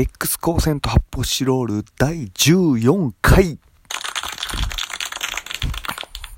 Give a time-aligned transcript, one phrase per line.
[0.00, 3.58] X 光線と発泡スチロール第14回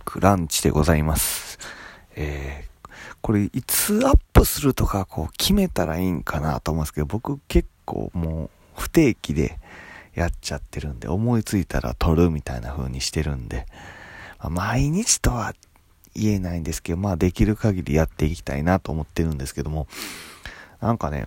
[0.06, 1.58] クランチでございます。
[2.16, 8.44] えー、これいつアップするとかこう決めたらいいんかなと思うんですけど、僕結構も
[8.78, 9.58] う不定期で
[10.14, 13.66] やっちゃってるんで、思いついたら撮るみたいな風にしてるんで、
[14.38, 15.52] まあ毎日とは
[16.14, 19.86] 言えないんですけど、まあできる限りやっていきたいなと思ってるんですけども、
[20.80, 21.26] なんかね、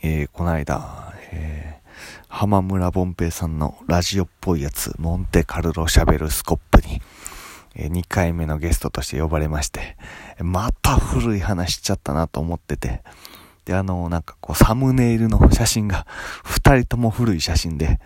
[0.00, 7.02] えー、この間、えー、浜村凡平さんのラジオっぽいやつ、モンテカルロシャベルスコップに、
[7.74, 9.96] えー、2回目のゲストとして呼ばれまして、
[10.38, 13.02] また古い話しちゃったなと思ってて、
[13.64, 16.06] で、あの、なんかこう、サムネイルの写真が、
[16.44, 17.98] 2人とも古い写真で、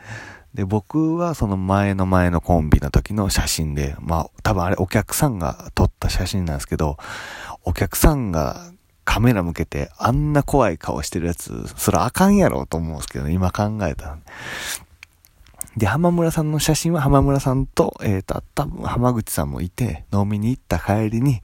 [0.55, 6.97] で、僕はその前の前のコンビの時の写真で、まあ、多分あれお客さんが撮った写真なんですけど、
[7.65, 8.72] お客さんが
[9.05, 14.19] カメラ向けてあんな怖い顔してるやつ、それあかんやろと思うんですけど、今考えたら。
[15.77, 21.41] で、浜村さんの写真は浜村さんと、えっ、ー、と、多分浜口さんもいて、飲みに行った帰りに、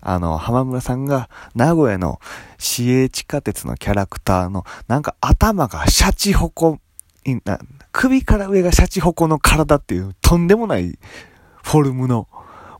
[0.00, 2.18] あの、浜村さんが名古屋の
[2.58, 6.80] 市営地下鉄のキャラクターの、なんか頭がシャチホコ、
[7.92, 10.98] 首から上がシャチホコの体っていう、とんでもない
[11.62, 12.26] フォルムの、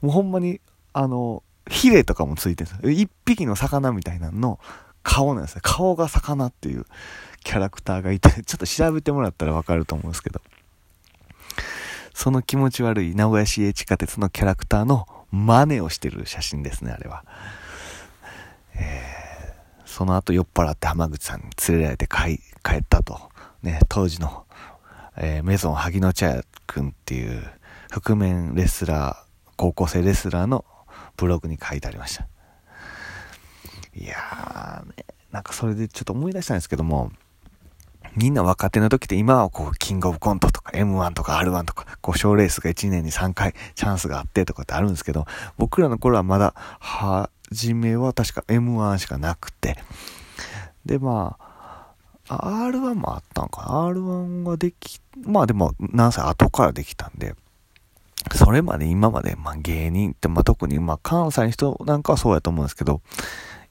[0.03, 0.61] もうほんまに、
[0.92, 4.61] あの、ヒレとかもついてるんです一匹の魚みたいなのの
[5.02, 5.61] 顔なんですよ。
[5.62, 6.84] 顔が魚っていう
[7.42, 10.42] キャラクターがいて、 ちょっと調べてもらったらわかると思うんですけど。
[12.12, 17.24] その気持ち悪い名古屋市営地下鉄のキャラクターの真似をしてる写真ですね、あれは。
[18.74, 23.30] えー、その後酔っ払って浜口さんに連れられて帰帰ったと。
[23.62, 24.44] ね、当時の、
[25.16, 27.42] えー、メゾン萩野茶屋くんっていう
[27.91, 30.64] 覆面レスラー、高校生レスラーの
[31.19, 32.27] ブログに書いてありました。
[33.94, 37.11] いやーね、なんかそれでちょっと思い出したんですけども、
[38.16, 49.77] みんな若手の時って今はこう、キングオブコントとか M1 とか R1 とか、こう、賞レースが1年に3回チャンスがあってとかってあるんですけど、僕らの頃はまだ、はじめは確か M1 しかなくて、
[50.86, 51.95] で、まあ、
[52.28, 57.34] R1 もあったんかな ?R1 ができ、まあでも、何歳後からできたんで、
[58.36, 63.00] それまで今まで、まあ芸人って、まあ特に、まあ関西の人なんかはそうやと思うんですけど、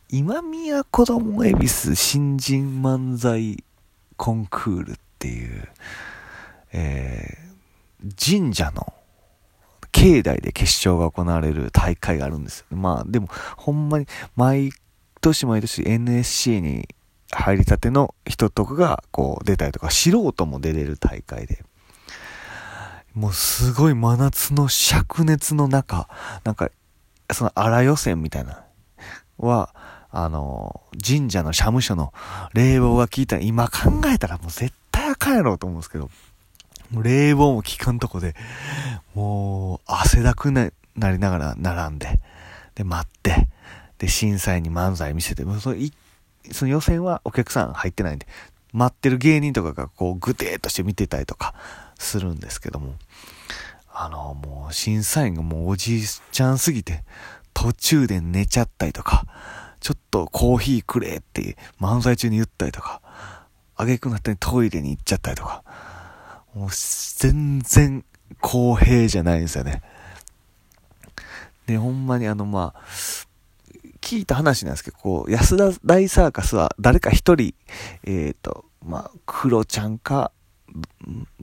[0.10, 3.64] 今宮子供恵比寿新人漫才
[4.16, 5.68] コンクールっていう、
[6.72, 8.94] えー、神社の
[9.92, 12.78] 境内で決勝が行われる大会があるんですよ。
[12.78, 14.72] まあでも、ほんまに毎
[15.22, 16.88] 年毎年 NSC に
[17.32, 21.64] 入りたての人とかがこう出たりとか、素人も出れる大会で。
[23.18, 26.08] もうすごい真夏の灼熱の中、
[26.44, 26.70] なんか、
[27.34, 28.64] その荒予選みたいな、
[29.40, 29.74] は、
[30.12, 32.14] あの、神社の社務所の
[32.54, 36.12] 冷房が効いたら、今考えたらもう絶対あかんやろうと思うんですけど、
[36.92, 38.36] もう冷房も効かんとこで、
[39.16, 42.20] もう汗だくななりながら並んで、
[42.76, 43.48] で、待って、
[43.98, 45.78] で、審査員に漫才見せて、もうその
[46.52, 48.28] その予選はお客さん入ってないんで、
[48.74, 51.56] 待ってる芸人とかがこうグテーとして見てたりとか
[52.00, 52.96] するんですけども、
[53.92, 57.04] あの、もう審査員がもうおじいちゃんすぎて、
[57.54, 59.26] 途中で寝ちゃったりとか、
[59.80, 63.02] ちょっとコーヒーくれって漫才中に言ったりとか、
[63.76, 65.64] あげくなったりトイレに行っちゃったりとか、
[66.54, 66.70] もう
[67.18, 68.04] 全然
[68.42, 69.82] 公平じゃないんですよね。
[71.66, 72.82] で、ほんまにあの、まあ、
[74.02, 77.54] 聞いた話なんですけど、こう、安田大サーカスは誰か一人、
[78.04, 80.32] えっ、ー、と、まあ、クロちゃんか、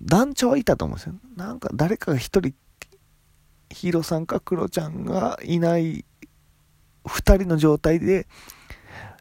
[0.00, 1.14] 団長はいたと思うんですよ。
[1.36, 2.54] なんか誰かが一人、
[3.70, 6.04] ヒーローさんかクロちゃんがいない
[7.06, 8.26] 二人の状態で、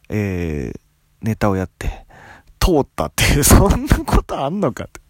[0.08, 0.80] えー、
[1.22, 2.06] ネタをやって、
[2.58, 5.00] 通ったっていう、 そんなことあんのかって。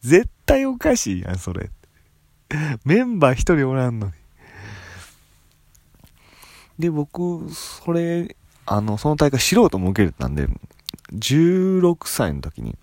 [0.00, 1.70] 絶対おかしいやん、それ。
[2.84, 4.12] メンバー一人おらんのに。
[6.78, 8.36] で、僕、それ、
[8.66, 10.48] あの、その大会素人も受けれたんで、
[11.12, 12.76] 16歳の時に、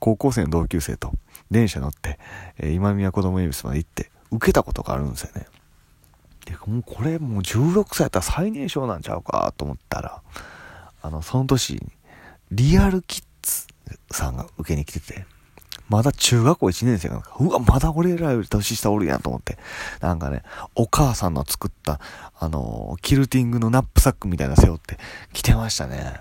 [0.00, 1.12] 高校生の同級生と
[1.50, 2.18] 電車乗って、
[2.58, 5.46] えー、今宮子供恵比寿まで行って、受けたことがあるんですよね。
[6.44, 10.22] で、もうこれもう16歳やったら最年少なんちゃうかと思ったら、
[11.02, 11.82] あの、その年、
[12.50, 13.66] リアルキッズ
[14.10, 15.26] さんが受けに来てて、
[15.88, 19.56] まだ中学校1年生が、うわ、まだ俺らより年下おるやんと思って、
[20.00, 20.42] なんかね、
[20.74, 22.00] お母さんの作った、
[22.38, 24.98] あの、キルティングのナップサックみたいな背負って
[25.32, 26.14] 来てましたね。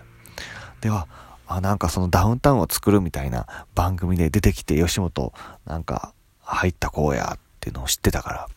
[0.81, 1.07] では、
[1.47, 5.33] あ、なんかそのダウンタウンを作るみたいな番組で出てきて吉本
[5.65, 8.49] なんか入った子やっていうのを知ってたから、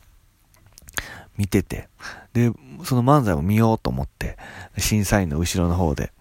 [1.36, 1.88] 見てて、
[2.32, 2.52] で、
[2.84, 4.36] その漫才を見ようと思って、
[4.76, 6.12] 審査員の後ろの方で、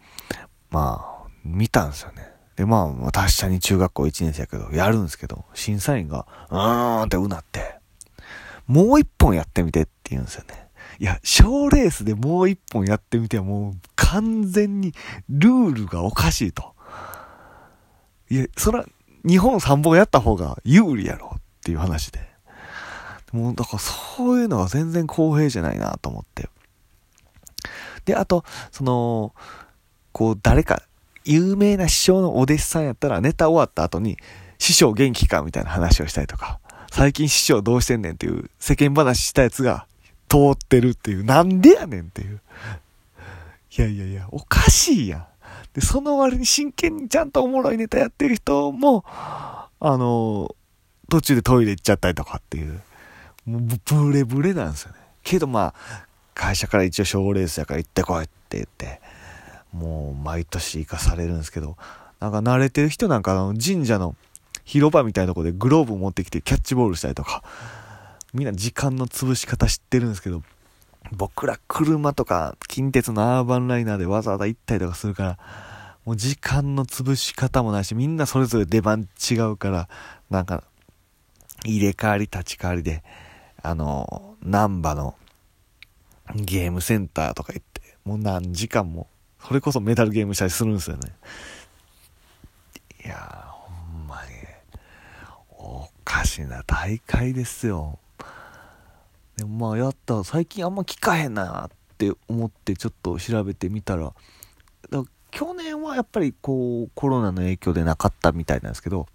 [0.69, 2.27] まあ、見たんですよね。
[2.55, 7.79] で、まあ、私下に中学校1年生やけど、やるんですけど、審査員が、うーんってうなって、
[8.67, 10.66] もう一本やってみてって言うんですよね。
[10.99, 14.93] いや、賞レースでもう一本やってみてはもう完全に
[15.29, 16.73] ルールがおかしいと。
[18.29, 18.85] いや、そら、
[19.27, 22.19] 日本3本やった方が有利やろっていう話で。
[23.31, 26.49] もう、だからそういうのは全然公平じゃないなと思って。
[28.05, 29.33] で、あと、その、
[30.11, 30.81] こう、誰か、
[31.25, 34.17] 有名な師匠のお弟子さんやったらネタ終わった後に、
[34.59, 36.59] 師匠元気かみたいな話をしたりとか、
[36.89, 39.87] 最近師匠どうしてんねんっていう世間話したやつが
[40.29, 42.41] 通ってるっていう、なんでやねんっていう。
[43.77, 45.25] いやいやいや、おかしいやん。
[45.73, 50.55] で、その割に真剣にちゃんとおもろいネタやってる人も、あの、
[51.09, 52.81] 途中でトイレ行っちゃったりとかっていう、
[53.45, 54.97] もうブレブレなんですよね。
[55.23, 59.01] けどまあ、会社から一応賞レースやから行ってこいって言って、
[59.71, 61.77] もう毎年行かされるんですけど、
[62.19, 64.15] なんか慣れてる人なんかあの神社の
[64.65, 67.43] 広場みたいなとこでグローブ持ってきてキャッチボールしたりとか、
[68.37, 70.43] みんな時間の潰し方知ってるんですけど、
[71.11, 75.39] 僕ら車とか近鉄のアーバンライナーでわざわざ行ったりとかするから、
[76.05, 79.89] もう時間の潰し方もないし、みんなそれぞれ出番違うから、
[80.29, 80.63] なんか、
[81.65, 83.03] 入れ替わり立ち替わりで、
[83.63, 85.15] あの、難波の
[86.35, 89.07] ゲームセンターとか行って、もう何時間も、
[89.47, 91.11] それこそメダルゲームしたりするんですよね。
[93.03, 94.31] いや、ほんまに、
[95.57, 97.97] おかしな大会ですよ。
[99.37, 104.13] でもまあやった、最近あんま聞かへんなって思ってちょっと調べてみたら、
[105.29, 109.07] 去年はやっぱりこうコロナの影響でなかったみたいなんですけど、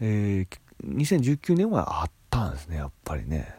[0.00, 3.54] えー、2019年はあったんですね、やっぱりね。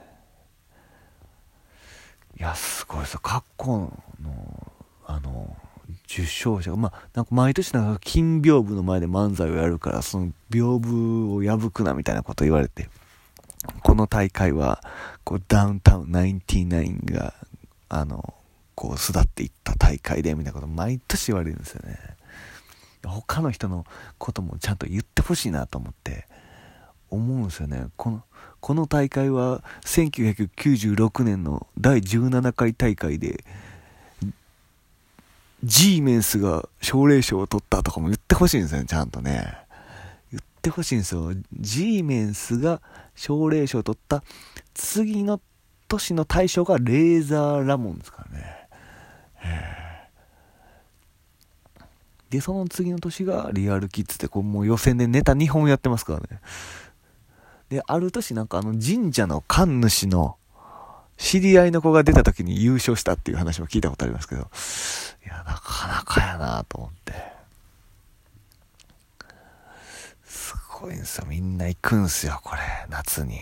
[2.40, 4.72] いや、すごいです過去の、
[5.06, 5.58] あの、
[6.06, 12.90] 受賞者が、まあ、なんか毎年なんか金屏風の前で漫才をやるから、その屏風を破くなみたいなこと言われて、
[13.83, 14.81] この大会は、
[15.23, 17.33] こう、ダウンタウン99が、
[17.89, 18.33] あの、
[18.75, 21.97] こう、育っていった大会で、みたいなこと毎年言われるんですよね。
[23.06, 23.85] 他の人の
[24.17, 26.27] こともちゃんと言ってほしいなと思って、
[27.09, 27.88] 思うんですよね。
[27.97, 28.23] この、
[28.59, 33.44] この大会は1996年の第17回大会で、
[35.63, 39.57] ジーメンスが奨励賞を取ったとかも言ってほしいんですよね、ちゃんとね。
[40.59, 41.33] ってほしいんですよ。
[41.53, 42.81] ジーメンスが
[43.15, 44.23] 奨励賞を取った
[44.73, 45.41] 次の
[45.88, 48.59] 年の大賞がレーザーラモンですからね。
[52.29, 56.27] で、その次の年がリアルキッズで、こうもう予選でネタ2本やってますからね。
[57.69, 60.35] で、ある年なんかあの神社の神主の
[61.17, 64.41] 知り合いの子が出た時に優勝したっていう話も聞いたことありますけど、
[65.25, 67.38] いや、なかなかやなと思って。
[70.80, 71.30] すごいん。
[71.30, 73.40] みんな行くんすよ、これ、夏に。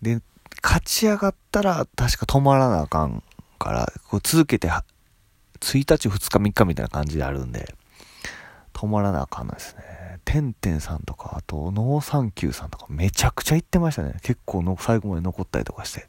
[0.00, 0.22] で、
[0.62, 3.22] 勝ち上がったら確か止まらなあかん
[3.58, 4.82] から、こう続けて、1
[5.60, 7.74] 日、2日、3日みたいな感じであるんで、
[8.72, 9.82] 止まらなあかんのですね。
[10.24, 14.14] てんてんさんとか、あと、ノーサンキューさんとか、めちゃくちゃ行ってましたね。
[14.22, 16.08] 結構の、最後まで残ったりとかして。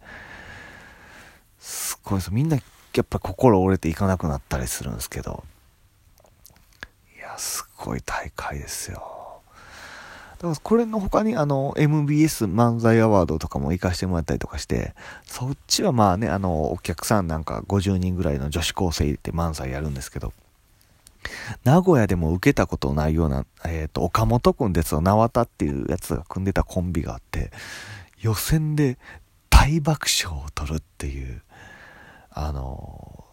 [1.60, 2.34] すごいです。
[2.34, 5.44] みんな、やっぱ心折れていかなくなったりするんですけど。
[7.18, 9.19] いや、すごい大会ですよ。
[10.40, 20.32] だからこれの他にあの MBS 漫才アワードとかも行かしてもらったりとかして、そっちはまあね、あのお客さんなんか50人ぐらいの女子高生入れて漫才やるんですけど、
[21.66, 27.52] 名古屋でも受けたことないような、えっ、ー、と、岡本くんですよ、縄田っていうやつが組んでたコンビがあって、
[28.22, 28.98] 予選で
[29.50, 31.42] 大爆笑を取るっていう、
[32.32, 33.26] あの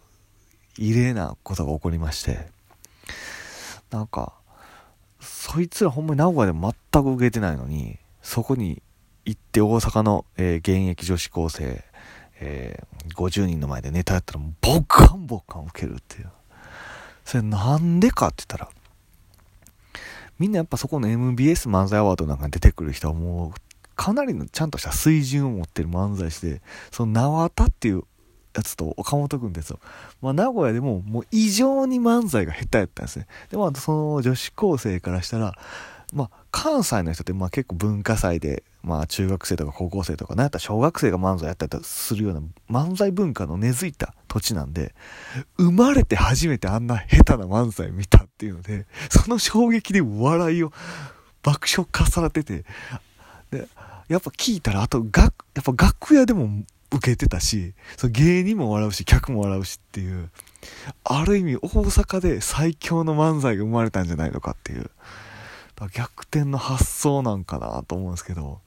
[0.77, 2.49] 異例なことが起こりまして、
[3.91, 4.33] なんか、
[5.27, 8.83] そいつらほんまに名古屋で全く受けてないのに、そこに
[9.25, 11.85] 行って大阪の、えー、現役女子高生、
[12.41, 16.31] えー、50人の前でネタやったらもうボカンボッカン受けるっていう。
[17.25, 18.71] それなんでかって言ったら、
[20.39, 23.61] みんなやっぱそこの MBS 漫才アワードなんかに出てくる人はもう、
[23.97, 28.05] かなりのちゃんとした水準を持ってる漫才師で、その縄田っていう
[28.57, 29.79] やつと岡本くんですよ。
[30.21, 33.27] まあ名古屋でももう異常に漫才が下手やったんですね。
[33.51, 35.55] で、まあその女子高生からしたら、
[36.13, 44.95] まあ関西の人ってまあ結構文化祭でまあ中学生とか高校生とか、なんやったら小学生が漫才やったりするような漫才文化の根付いた土地なんで、
[45.59, 50.73] 生まれて初めてあんな下手な漫才見たっていうので、その衝撃で笑いを
[51.43, 52.65] 爆笑重ねてて、
[53.51, 53.69] で、
[54.09, 55.29] やっぱ聞いたら、あと、が、や
[55.61, 56.63] っぱ楽屋でも
[56.93, 60.31] 受けてたし、その芸人も笑うし、客も笑うしっていう、
[61.05, 64.91] ある意味大阪で最強の漫才が生まれたんじゃないのかっていう、
[65.93, 68.61] 逆転の発想なんかなと思うんですけど、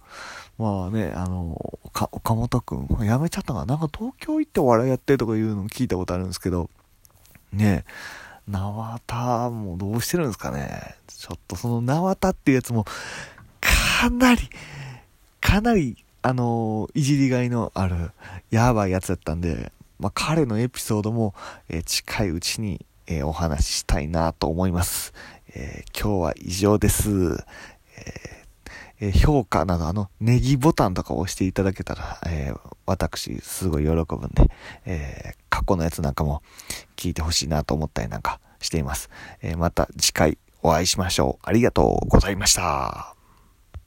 [0.57, 6.69] まあね、あの、岡本くん、辞めちゃったかななんか東京行って笑いやってとかいうの聞いたことあるんですけど、
[7.53, 7.85] ね
[8.47, 10.95] 縄田もどうしてるんですかね。
[11.07, 12.85] ちょっとその縄田っていうやつも、
[13.61, 14.41] かなり、
[15.39, 18.11] かなり、あのいじりがいのある、
[18.51, 21.33] やばいやつだったんで、まあ、彼のエピソードも、
[21.69, 25.13] えー、近いうちに、えー、お話ししたいなと思います。
[25.53, 27.37] えー、今日は以上です。
[29.01, 32.53] え評価など、あの、ネギボタンとかを押していただけたら、え
[32.85, 34.51] 私、すごい喜ぶんで、
[34.85, 36.43] え過去のやつなんかも
[36.97, 39.09] 聞いてほしいなと思ったりなんかしています。
[39.41, 41.45] えまた次回お会いしましょう。
[41.47, 43.18] ありがとうございました。